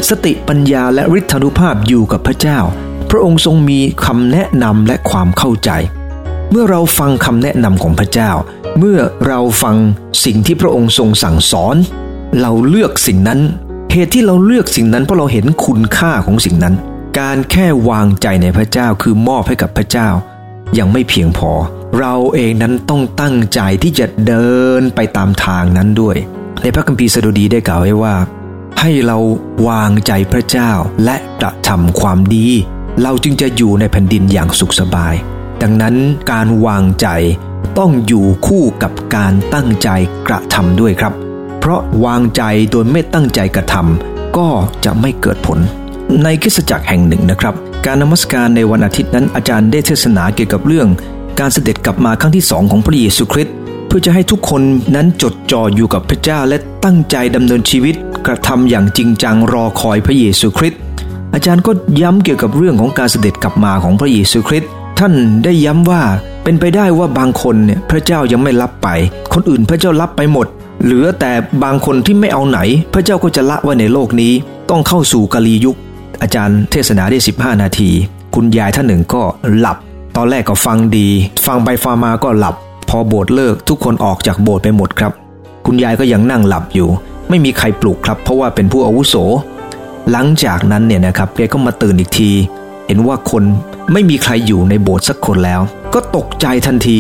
[0.10, 2.60] สติปัญญาและฤทธานุภาพอยู่กับพระเจ้า
[3.10, 5.72] พระองค์ทรงมีคำแนะนำและความเข้าใจ
[6.52, 8.32] เมื่อเราฟังคำแนะนำของพระเจ้า
[8.80, 9.78] เมื่อเราฟัง
[10.26, 11.76] สิ่งที่พระองค์ทรงสั่งสอน
[12.42, 13.40] เราเลือกสิ่งนั้น
[13.92, 16.76] เหตุที่เราเลือกสิ่งนั้นเพราะเราเห็นคุณค่าของสิ่งนั้น
[17.20, 20.10] การแค่วางใจในพระเจ้าคือมอบให้กับพระเจ้า
[20.78, 21.52] ยังไม่เพียงพอ
[22.00, 26.16] เราเองนั้นต้องตั้งใจที่จะเดินไปตามทางนั้นด้วย
[26.62, 28.16] ในพระคัมภีร์สดุดีได้กล่าวไว้ว่า
[28.80, 29.18] ให้เรา
[29.68, 30.72] วางใจพระเจ้า
[31.06, 32.48] และกระทำความดี
[33.04, 35.16] เราจึงจะอยู่ในแผ่นดินอย่างสุขสบาย
[35.62, 35.96] ดังนั้น
[36.32, 37.08] การวางใจ
[37.80, 39.90] ต้องอยู่คู่กับการตั้งใจ
[40.28, 41.14] กระทำด้วยครับ
[41.60, 44.48] เพราะวางใจโดยไม่ตั้งใจกระทำก็
[44.86, 45.60] จะไม่เกิดผล
[46.24, 47.54] ในคริสจักรแห่งหนึ่งนะครับ
[47.86, 50.88] การนมัสการในวันอาทิตย์นั้นอาจารย์ได้เทศนาเกี่ยวกับเรื่อง
[51.40, 53.56] การเสด็จกลับมาครั้งที่สองของพระเยซูคริสต์
[53.88, 54.62] เพื่อจะให้ทุกคน
[54.96, 57.96] นั้นจดจ่ออยู่กับพระเจ้าและตั้งใจดำเนินชีวิต
[58.28, 60.80] กระทำอย่างจริงจังรอคอยพระเยซูคริสต์
[61.34, 65.14] อาจารย์ก็ย้ำเกี่ยวกับเรื่องของการเสด็จกลับมาของพระเยซูคริสต์ท่าน
[65.44, 66.04] ได้ย้ำว่า
[66.50, 68.88] เป็นไปได้ว่าบางคนเนี่ยพระเจ้ายังไม่รับไป
[69.34, 70.48] คนอื่นพระเจ้ารับไปหมด
[70.84, 71.32] เหลือแต่
[71.64, 72.60] บางคนที่ไม่เอาไหน
[72.94, 74.34] พระเจ้าก็จะละไว้ในโลกนี้
[74.70, 75.76] ต้องเข้าสู่กาลียุค
[76.22, 77.90] อาจารย์เทศนาได้ 15 นาที
[78.36, 79.22] คุณยายท่านหนึ่งก็
[79.58, 79.78] หลับ
[80.16, 81.08] ตอนแรกก็ฟังดี
[81.46, 82.56] ฟังไปฟังมาก็หลับ
[82.90, 85.12] พอโบสถ์เลิกทุกคนออกจากโบสถ์ไปหมดครับ
[85.66, 86.90] คุณยายก็ยังนั่งหลับอยู่
[87.30, 89.16] ไม่มีใครปลุกครับ เพราะว่าเป็นผู้อาวุโส
[90.12, 92.32] หลังจากนั้นเนี่ยนะครับแกก็มาตื่นอีกที
[92.88, 93.44] เห็นว่าคน
[93.94, 95.62] ไม่มีใครอยู่ในโบสถ์สักคนแล้ว
[95.94, 97.00] ก็ตกใจทันที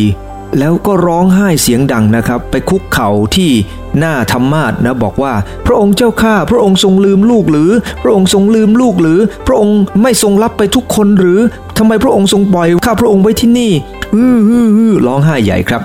[0.60, 3.52] แล้วก็ร้องไห้เสียงดังนะครับ ไปคุกเข่าที่
[4.00, 5.34] หน้าธรรมาสนะบอกว่า
[5.65, 7.71] พระองค์เจ้าข้าพระองค์ทรงลืมลูกหรือ
[8.04, 11.39] พระองค์ทรงลืมลูกหรือ พระองค์ไม่ทรงรับไปทุกคนหรือ
[11.78, 13.71] ทำไมพระองค์ทรงปล่อยข้าพระองค์ไว้ที่นี่
[14.15, 15.82] อือฮือฮือร้องไห้ใหญ่ครับ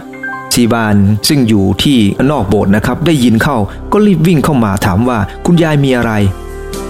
[0.53, 0.97] ชีบาน
[1.29, 1.99] ซึ่งอยู่ที่
[2.31, 3.57] นอกโบสถ์นะครับ ได้ยินเข้า
[3.93, 6.13] ก็รีบวิ่งเข้ามาถามว่าคุณยายมีอะไร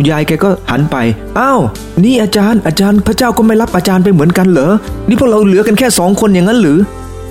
[0.08, 0.96] ยายแกก็หันไป
[1.38, 1.60] อ้าว
[2.04, 4.72] นี่อาจารย์ อาจารย์พระเจ้าก็ไม่รับอาจารย์ไปเหมือนกันเหรอ
[5.08, 6.78] นี่พวกเราเหลือกันแค่สองคนอย่างนั้นหรือ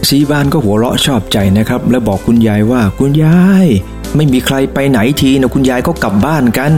[0.07, 3.65] ซีบานก็หัวเราะชอบใจนะครับ แล้วบอกคุณยายว่าคุณยาย
[4.15, 6.71] ไม่มีใครไปไหนทีนะคุณยายก็กลับบ้านกัน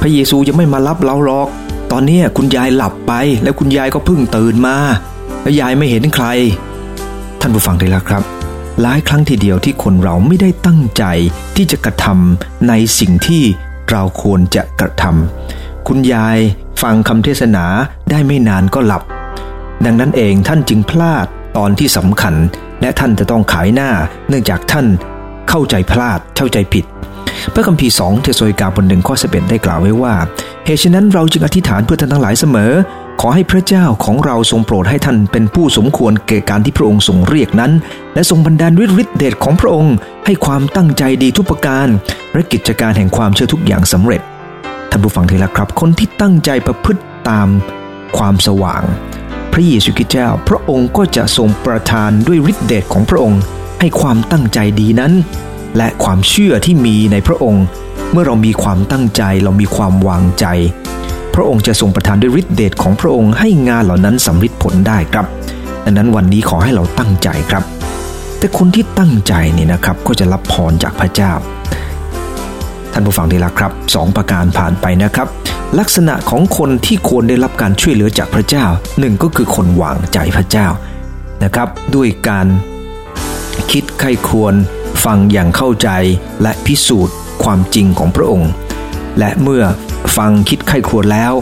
[0.00, 1.48] พระเยซูจะไม่มารับเราหรอก
[1.92, 4.76] ตอนนี้คุณยายหลับไป แล้วคุณยายก็เพิ่งตื่นมา
[5.42, 6.26] แล้วยายไม่เห็นใคร
[7.40, 8.22] ท่านผู้ฟังได้แล้วครับ
[8.80, 11.04] หลายครั้งทีเดียวที่คนเราไม่ได้ตั้งใจ
[11.56, 13.42] ที่จะกระทำในสิ่งที่
[13.92, 16.38] เราควรจะกระทำคุณยาย
[16.82, 17.64] ฟังคำเทศนา
[18.10, 19.02] ได้ไม่นานก็หลับ
[19.84, 21.26] ดังนั้นเองท่านจึงพลาด
[21.56, 22.34] ตอนที่สำคัญ
[22.80, 23.90] และท่านจะต้องขายหน้า
[24.28, 24.86] เนื่องจากท่าน
[25.48, 26.84] เข้าใจพลาดเข้าใจผิด
[27.54, 30.14] พระคัมภีร์สองเทสโลกาบทหนึ่งข้อสิบเอ็ดได้กล่าวไว้ว่า
[30.64, 32.72] เหตุฉะนั้นเราจึงอธิษฐานเพื่อท่านทั้งหลายเสมอ
[33.24, 37.72] ขอให้พระเจ้าของเราทรงโปรดให้ท่านเป็นผู้สมควรแก่การที่พระองค์ทรงเรียกนั้น
[38.14, 39.94] และทรงบันดาลฤทธิ์เดชของพระองค์
[40.26, 41.86] ให้ความตั้งใจดีทุกประการ
[42.32, 44.22] และกิจการแห่งความเชื่อทุกอย่างสำเร็จ
[44.90, 47.48] ท่านผู้ฟังทีละครับ คนที่ตั้งใจประพฤติตาม
[48.16, 48.82] ความสว่าง
[49.52, 53.40] พระเยซูคริสต์เจ้า พระองค์ก็จะทรงประทานด้วยฤทธิเดชของพระองค์
[53.80, 55.12] ให้ความตั้งใจดีนั้น
[55.76, 57.64] และความเชื่อที่มีในพระองค์
[58.12, 60.46] เมื่อเรามีความตั้งใจเรามีความวางใจ
[61.34, 65.26] พระองค์จะทรงประทานด้วยฤทธิเดชของพระองค์ให้งานเหล่านั้นสำเร็จผลได้ครับ
[65.84, 67.62] ดังนั้นวันนี้ขอให้เราตั้งใจครับ
[68.38, 71.32] แต่คนที่ตั้งใจนี่นะครับก็จะรับพรจากพระเจ้า
[72.92, 75.28] ท่านผู้ฟังที่รักครับสองประการผ่านไปนะครับ
[75.78, 78.64] ลักษณะของคนที่ควรได้รับการช่วยเหลือจากพระเจ้า
[78.98, 80.66] หนึ่งก็คือคนวางใจพระเจ้า
[81.44, 82.46] นะครับ ด้วยการ
[83.70, 84.54] คิดไข้ควร
[85.04, 85.88] ฟังอย่างเข้าใจ
[86.42, 88.50] และพิสูจน์ความจริงของพระองค์
[89.18, 89.64] และเมื่อ
[90.16, 91.32] ฟังคิดไข้ควรแล้ว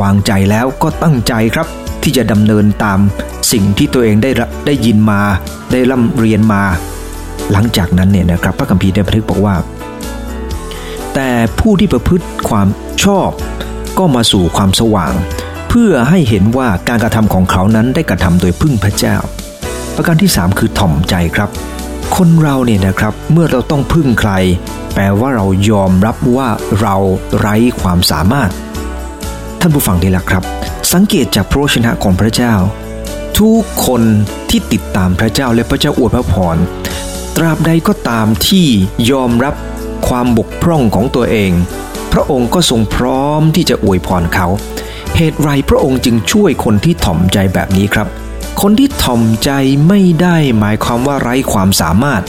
[0.00, 1.66] วางใจแล้วก็ตั้งใจครับ
[2.02, 2.98] ที่จะดำเนินตาม
[3.52, 4.30] สิ่งที่ตัวเองได้
[4.66, 5.20] ได้ยินมา
[5.72, 6.62] ได้ร่ำเรียนมา
[7.52, 9.56] หลังจากนั้นเนี่ยนะครับ พระคัมภีร์ได้บันทึกบอกว่า
[11.14, 12.68] แต่ผู้ที่ประพฤติความ
[13.04, 13.30] ชอบ
[13.98, 15.14] ก็มาสู่ความสว่าง
[15.68, 19.16] เพื่อให้เห็นว่าการกระทำของเขานั้นได้กระทำโดยพึ่งพระเจ้า
[19.96, 21.50] ประการที่ 3 คือถ่อมใจครับ
[22.14, 24.32] คนเราเนี่ยนะครับเมื่อเราต้องพึ่งใคร
[24.94, 26.48] แปลว่าเรายอมรับว่า
[26.80, 26.96] เรา
[27.38, 28.50] ไร้ความสามารถ
[29.60, 30.42] ท่านผู้ฟังดีละครับ
[30.92, 32.54] สังเกตจากพระวจนะของพระเจ้า
[33.38, 34.02] ทุกคน
[34.50, 36.56] ที่ติดตามพระเจ้าและพระเจ้าอวยพระพร
[37.36, 38.66] ตราบใดก็ตามที่
[39.10, 39.54] ยอมรับ
[40.08, 41.52] ความบกพร่องของตัวเอง
[42.12, 44.46] พระองค์ก็ทรงพร้อมที่จะอวยพรเขา
[45.16, 48.06] เหตุไรพระองค์จึงช่วยคนที่ถ่อมใจแบบนี้ครับ
[48.62, 49.50] คนที่ถ่อมใจ
[49.88, 52.22] ไม่ได้หมายความว่าไร้ความสามารถ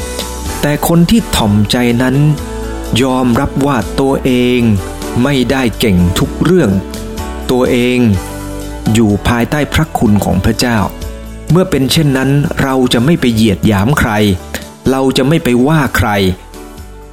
[0.62, 2.16] แต่คนที่ถ่อมใจนั้น
[3.02, 4.62] ยอมรับว่าตัวเอง
[5.24, 6.72] ไม่ได้เก่งทุกเรื่อง
[7.52, 8.00] ตัวเอง
[8.94, 10.78] อยู่ภายใต้พระคุณของพระเจ้า
[11.52, 12.30] เมื่อเป็นเช่นนั้น
[12.62, 14.12] เราจะไม่ไปเหยียดหยามใคร
[14.92, 16.10] เราจะไม่ไปว่าใคร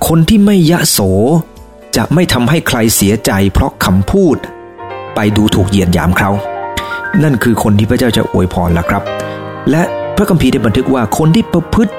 [0.06, 0.98] คนที่ไม่ยะโส
[1.96, 4.36] จะไม่ทำให้ใครเสียใจเพราะคำพูด
[5.14, 6.30] ไปดูถูกเหยียดหยามเขา
[7.22, 9.02] นั่นคือคนที่พระเจ้าจะอวยพรละครับ
[9.70, 9.82] และ
[10.16, 11.92] พระคัมภีร์ได้บันทึกว่าคนที่ประพฤติ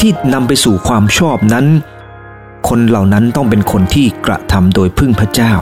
[0.00, 1.66] ที่นำไปสู่ความชอบนั้น
[2.68, 5.52] คนเหล่านั้นต้องเป็นคนที่กระทำโดยพึ่งพระเจ้า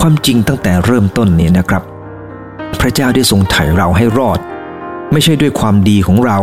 [0.00, 1.82] ความจริงตั้งแต่เริ่มต้นเนี่ยนะครับ
[2.80, 4.38] พระเจ้าได้ทรงไถ่เราให้รอด
[5.12, 6.38] ไม่ใช่ด้วยความดีของเรา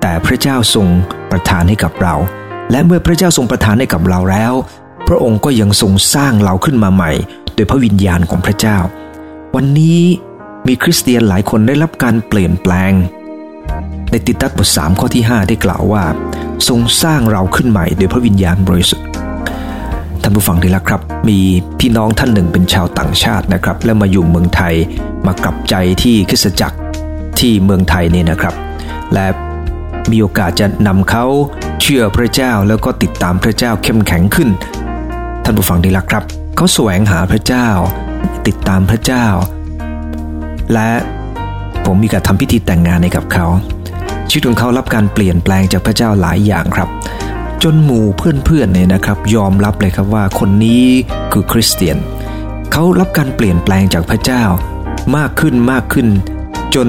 [0.00, 0.86] แต่พระเจ้าทรง
[1.30, 2.14] ประทานให้กับเรา
[2.70, 4.52] และเมื่อพระเจ้าทรงประทานให้กับเราแล้ว
[5.08, 7.12] พระองค์ก็ยังทรงสร้างเราขึ้นมาใหม่
[7.54, 8.78] โดยพระวิญญาณของพระเจ้า
[9.54, 10.02] วันนี้
[10.66, 12.92] มีคริสเตียนหลายคนได้รับการเปลี่ยนแปลง
[14.10, 16.04] ในติตัสบท3ข้อที่ 5 ได้กล่าวว่า
[16.68, 19.06] ทรงสร้างเราขึ้นใหม่โดยพระวิญญาณบริสุทธิ์
[20.22, 21.38] ท่านผู้ฟังดีละครับ มี
[21.80, 24.74] พี่น้องท่านหนึ่งเป็นชาวต่างชาตินะครับ แล้วมาอยู่เมืองไทย
[25.26, 26.78] มากลับใจที่คริสตจักร
[27.38, 28.54] ที่เมืองไทยเนี่ยนะครับ
[29.14, 29.26] และ
[30.10, 31.24] มีโอกาสจะนำเขา
[31.82, 34.48] เชื่อพระเจ้าแล้วก็ติดตามพระเจ้าเข้มแข็งขึ้น
[35.44, 36.24] ท่านผู้ฟังดีละครับ
[36.56, 37.68] เขาแสวงหาพระเจ้า
[38.46, 39.26] ติดตามพระเจ้า
[40.72, 40.90] และ
[41.84, 43.46] ผมมีการทำพิธีแต่งงานให้กับเขา
[44.28, 46.88] ชีวิตของเขารับการเปลี่ยนแปลงจากพระเจ้าหลายอย่างครับ
[47.62, 50.84] จนหมู่เพื่อนๆเนี่ยนะครับ ยอมรับเลยครับว่าคนนี้
[51.32, 51.96] คือคริสเตียน
[52.72, 54.44] เขารับการเปลี่ยนแปลงจากพระเจ้า
[55.16, 56.06] มากขึ้นมากขึ้น
[56.74, 56.88] จน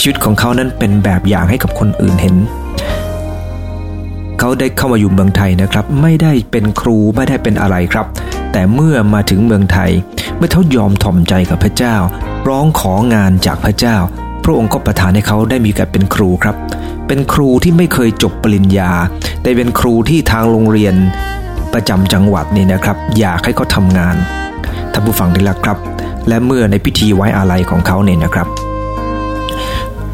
[0.00, 2.36] ชีวิตของเขานั้นเป็นแบบอย่างให้กับคนอื่นเห็น
[4.38, 8.06] เขาได้เข้ามาอยู่เมืองไทยนะครับ ไม่ได้เป็นครูไม่ได้เป็นอะไรครับ
[8.52, 9.90] แต่เมื่อมาถึงเมืองไทย
[10.36, 11.96] เมื่อเขายอมถ่อมใจกับพระเจ้า
[12.48, 13.96] ร้องของานจากพระเจ้า
[14.44, 16.56] พระองค์ก็ประทานให้เขาได้มีการเป็นครูครับ
[17.06, 18.90] เป็นครูที่ไม่เคยจบปริญญา
[19.42, 20.94] แต่เป็นครูที่ทางโรงเรียน
[21.74, 24.16] ประจำจังหวัดนี่นะครับ อยากให้เขาทำงาน
[24.92, 25.78] ท่านผู้ฟังได้ละครับ
[26.28, 28.46] และเมื่อในพิธีไว้อาลัยของเขาเนี่ยนะครับ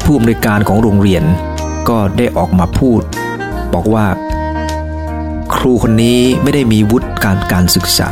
[0.03, 1.23] ผู้อำนวยการของโรงเรียน
[1.89, 3.01] ก็ได้ออกมาพูด
[3.73, 4.05] บอกว่า
[5.55, 8.11] ครูคนนี้ไม่ได้มีวุฒิการการศึกษา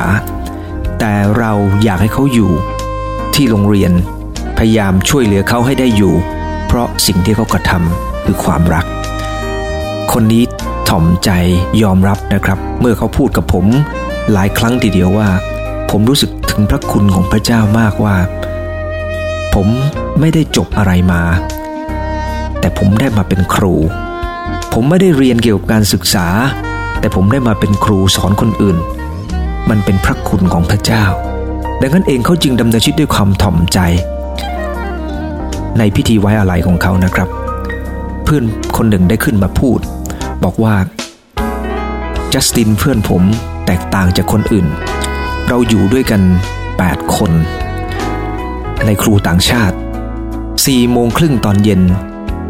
[1.00, 1.52] แต่เรา
[1.84, 2.52] อยากให้เขาอยู่
[3.36, 3.92] ที่โรงเรียน
[4.58, 6.14] พยายามช่วยเหลือเขาให้ได้อยู่
[6.68, 8.86] เพราะสิ่งที่เขากระทำคือความรัก
[10.12, 10.44] คนนี้
[10.90, 11.30] ถ่อมใจ
[11.84, 13.66] ยอมรับนะครับ เมื่อเขาพูดกับผม
[14.32, 15.30] หลายครั้งทีเดียวว่า
[15.92, 18.16] ผมรู้สึกถึงพระคุณของพระเจ้ามากว่า
[19.54, 19.68] ผม
[20.20, 21.22] ไม่ได้จบอะไรมา
[22.60, 23.76] แต่ผมได้มาเป็นครู
[24.74, 26.28] ผมไม่ได้เรียนเกี่ยวกับการศึกษา
[27.00, 28.78] แต่ผมได้มาเป็นครูสอนคนอื่น
[29.70, 31.06] มันเป็นพระคุณของพระเจ้า
[31.82, 33.80] ดังนั้นเองเขาจึงดำเนินชีวิตด้วยความถ่อมใจ
[35.78, 37.30] ในพิธีไว้อาลัยของเขานะครับ
[38.24, 38.44] เพื่อน
[38.78, 39.80] คนหนึ่งได้ขึ้นมาพูด
[40.44, 40.76] บอกว่า
[42.34, 43.24] จัสตินเพื่อนผม
[43.66, 44.68] แตกต่างจากคนอื่น
[45.48, 46.22] เราอยู่ด้วยกัน
[46.70, 47.32] 8 คน
[48.86, 49.76] ในครูต่างชาติ
[50.34, 51.82] 4โมงครึ่งตอนเย็น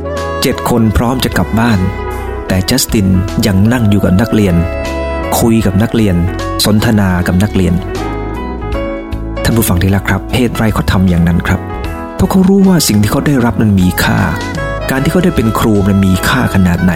[0.06, 1.80] 7 คนพร้อมจะกลับบ้าน
[2.48, 3.08] แต่จัสติน
[3.46, 4.56] ยังนั่งอยู่กับนักเรียน
[5.40, 6.16] คุยกับนักเรียน
[6.66, 7.74] สนทนากับนักเรียน
[9.44, 11.60] ท่านผู้ฟังที่รักครับ เหตุไรเขาทำอย่างนั้นครับ
[12.16, 14.20] เพราะเขารู้ว่าสิ่งที่เขาได้รับนั้นมีค่า
[14.90, 16.94] การที่เขาได้เป็นครูมันมีค่าขนาดไหน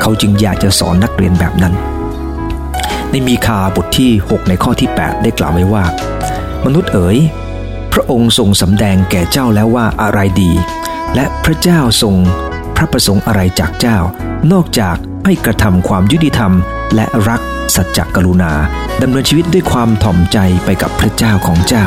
[0.00, 1.74] เขาจึงอยากจะสอนนักเรียนแบบนั้น
[3.10, 5.84] ในมีคาบทที่ 6 ในข้อที่ 8 ได้กล่าวไว้ว่า
[6.64, 7.18] มนุษย์เอ๋ย
[7.92, 10.52] พระองค์ทรงสำแดงแก่เจ้าแล้วว่าอะไรดี
[11.14, 12.14] และพระเจ้าทรง
[12.76, 13.98] พระประสงค์อะไรจากเจ้า
[14.52, 16.52] นอกจากให้กระทำความยุติธรรม
[16.94, 17.40] และรัก
[17.74, 18.52] สัจจกรุณา
[19.02, 21.86] ดำเนินชีวิตด้วยความถ่อมใจไปกับพระเจ้าของเจ้า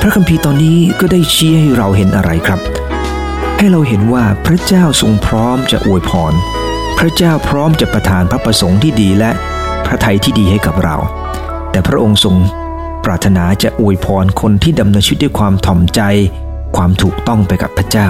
[0.00, 2.60] พระคัมภีร์ตอนนี้ก็ได้ชี้ให้เราเห็นอะไรครับ
[3.58, 6.32] ให้เราเห็นว่าพระเจ้าทรงพร้อมจะอวยพร
[6.98, 9.30] พระเจ้าพร้อมจะประทานพระประสงค์ที่ดีและ
[9.86, 10.96] พระทัยที่ดีให้กับเรา
[11.70, 12.36] แต่พระองค์ทรง
[13.04, 16.00] ปรารถนาจะอวยพรคนที่ดำเนินชีวิตด้วยความถ่อมใจ
[16.76, 18.08] ความถูกต้องไปกับพระเจ้า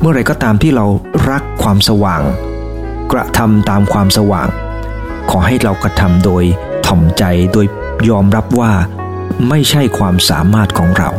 [0.00, 0.86] เมื่อไรก็ตามที่เรา
[1.30, 2.22] รักความสว่าง
[3.12, 4.48] กระทำตามความสว่าง
[5.30, 6.44] ขอให้เรากระทำโดย
[6.86, 7.66] ถ่อมใจโดย
[8.08, 8.72] ยอมรับว่า
[9.48, 11.10] ไม่ใช่ความสามารถของเรา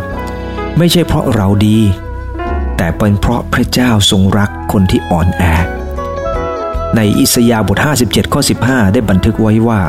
[0.77, 1.79] ไม่ใช่เพราะเราดี
[2.77, 5.43] แต่เป็นเพราะพระเจ้าทรงรักคนที่อ่อนแอ
[6.95, 9.81] ในอิสยาห์บท 57 ข้อ 15 ได้บันทึกไว้ว่า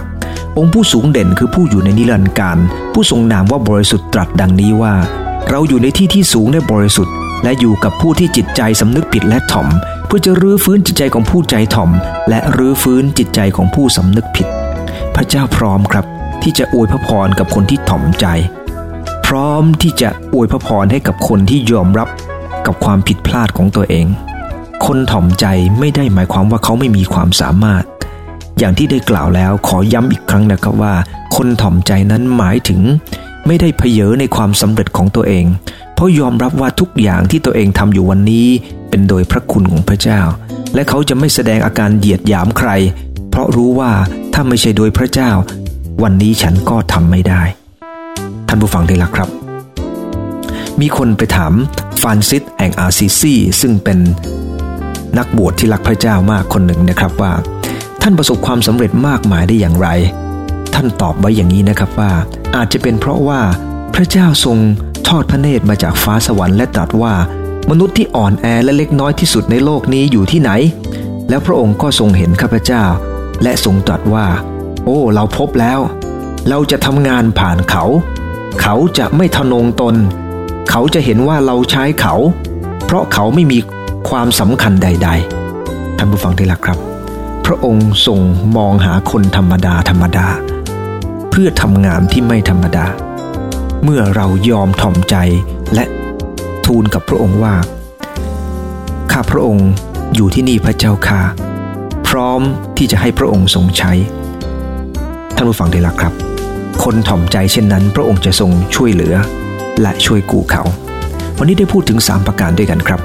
[0.59, 2.59] องค์ผู้สูงเด่นคือผู้อยู่ในนิรันดร์การ
[2.93, 4.95] ผู้ทรงนามว่าบริสุทธิ์ตรัสดังนี้ว่า
[5.49, 9.69] เราอยู่ในที่ที่สูงและบริสุทธิ์ และอยู่กับผู้ที่จิตใจสำนึกผิดและถ่อม
[10.07, 11.91] เพื่อจะรื้อฟื้นจิตใจของผู้ใจถ่อม
[12.29, 14.47] และรื้อฟื้นจิตใจของผู้สำนึกผิด
[15.15, 16.05] พระเจ้าพร้อมครับ
[16.43, 18.27] ที่จะอวยพระพรกับคนที่ถ่อมใจ
[19.27, 22.09] พร้อมที่จะอวยพระพรให้กับคนที่ยอมรับ
[22.67, 24.07] กับความผิดพลาดของตัวเอง
[24.87, 25.47] คนถ่อมใจ
[25.79, 27.85] ไม่ได้หมายความว่าเขาไม่มีความสามารถ
[28.59, 30.95] อย่างที่ได้กล่าวแล้วขอย้ำอีกครั้งนะครับว่า
[31.37, 32.81] คนถ่อมใจนั้นหมายถึง
[33.47, 35.45] ไม่ได้เพเยอในความสำเร็จของตัวเอง
[36.01, 38.47] ราะยอมรับว่าทุกอย่างที่ตัวเองทำอยู่วันนี้
[38.91, 40.21] เป็นโดยพระคุณของพระเจ้า
[40.75, 42.71] และเขาจะไม่แสดงอาการเหยียดหยามใคร
[43.31, 43.93] เพราะรู้ว่า
[44.35, 45.31] ถ้าไม่ใช่โดยพระเจ้า
[46.03, 47.43] วันนี้ฉันก็ทำไม่ได้
[48.49, 49.29] ท่านผู้ฟังได้ละครับ
[50.81, 51.53] มีคนไปถาม
[52.03, 53.99] ฟานซิสแห่งอาซิซีซึ่งเป็น
[55.19, 57.33] นักบวชที่รักพระเจ้ามากคนหนึ่งนะครับว่า
[58.03, 59.89] ท่านประสบความสำเร็จมากมายได้อย่างไร
[60.75, 62.13] ท่านตอบไว้อย่างนี้นะครับว่า
[62.57, 63.41] อาจจะเป็นเพราะว่า
[63.95, 64.59] พระเจ้าทรง
[65.09, 67.15] ทอดพระเนตรมาจากฟ้าสวรรค์และตรัสว่า
[67.71, 70.51] มนุษย์ที่อ่อนแอและเล็กน้อยที่สุดในโลกนี้อยู่ที่ไหน
[71.29, 72.85] แล้วพระองค์ก็ทรงเห็นข้าพเจ้า
[73.43, 74.27] และทรงตรัสว่า
[74.85, 75.81] โอ้ เราพบแล้ว
[76.49, 77.85] เราจะทำงานผ่านเขา
[78.63, 79.95] เขาจะไม่ทะนงตน
[80.71, 82.15] เขาจะเห็นว่าเราใช้เขา
[82.85, 83.59] เพราะเขาไม่มี
[84.09, 85.09] ความสำคัญใด
[85.55, 86.79] ๆ ท่านผู้ฟังที่รักครับ
[87.47, 88.21] พระองค์ทรง
[88.57, 90.27] มองหาคนธรรมดาธรรมดา
[91.31, 92.87] เพื่อทำงานที่ไม่ธรรมดา
[93.85, 95.17] เมื่อเรายอมถ่อมใจ
[95.75, 95.85] และ
[96.67, 97.55] ทูลกับพระองค์ว่า
[99.13, 99.69] ข้าพระองค์
[100.15, 101.21] อยู่ที่นี่พระเจ้าค่ะ
[102.09, 102.41] พร้อม
[102.77, 103.93] ที่จะให้พระองค์ทรงใช้
[105.37, 106.15] ท่านผู้ฟังที่รักครับ
[106.85, 109.15] คนถ่อมใจเช่นนั้น พระองค์จะทรงช่วยเหลือ
[109.83, 110.63] และช่วยกู้เขา
[111.39, 113.01] วันนี้ได้พูดถึง 3 ประการด้วยกันครับ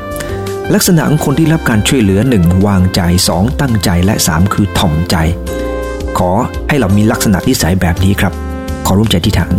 [0.74, 2.68] ลักษณะของคนที่รับการช่วยเหลือ 1.
[2.68, 3.02] วางใจ
[3.34, 3.62] 2.
[3.62, 4.54] ตั้งใจและ 3.
[4.54, 5.16] คือถ่อมใจ
[6.18, 6.32] ขอ
[6.68, 8.34] ให้เรามีลักษณะนิสัยแบบนี้ครับ
[8.86, 9.54] ขอร่วมใจที่ฐาน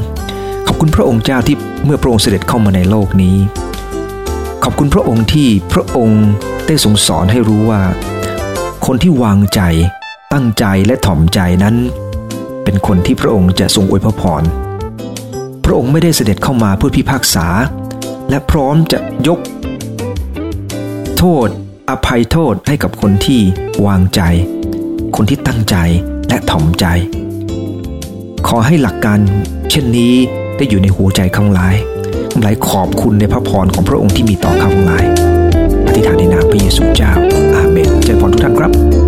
[0.80, 3.36] คุณพระองค์เจ้าที่เมื่อพระองค์เสด็จเข้ามาในโลกนี้
[4.62, 6.26] ขอบคุณพระองค์ที่พระองค์
[6.66, 7.82] ได้ทรงสอนให้รู้ว่า
[8.86, 9.60] คนที่วางใจ
[10.32, 11.76] ตั้งใจและถ่อมใจนั้น
[12.64, 14.42] เป็นคนที่พระองค์จะทรงอวยพระพร
[15.64, 17.46] พระองค์ไม่ได้เสด็จเข้ามาเพื่อพิพากษา
[18.30, 19.38] และพร้อมจะยก
[21.18, 21.48] โทษ
[21.90, 23.40] อภัยโทษให้กับคนที่
[23.86, 24.20] วางใจ
[25.16, 25.76] คนที่ตั้งใจ
[26.28, 26.86] และถ่อมใจ
[28.46, 29.18] ขอให้หลักการ
[29.70, 30.14] เช่นนี้
[30.56, 31.76] ได้อยู่ในหัวใจข้างหลาย
[32.30, 35.04] ข้างหลายขอบคุณในพระพรของพระองค์ที่มีต่อข้างหลาย
[35.86, 37.12] อธิษฐานในนามพระเยซูเจ้า
[37.54, 39.05] อาเมนเจริญพรทุกท่านครับ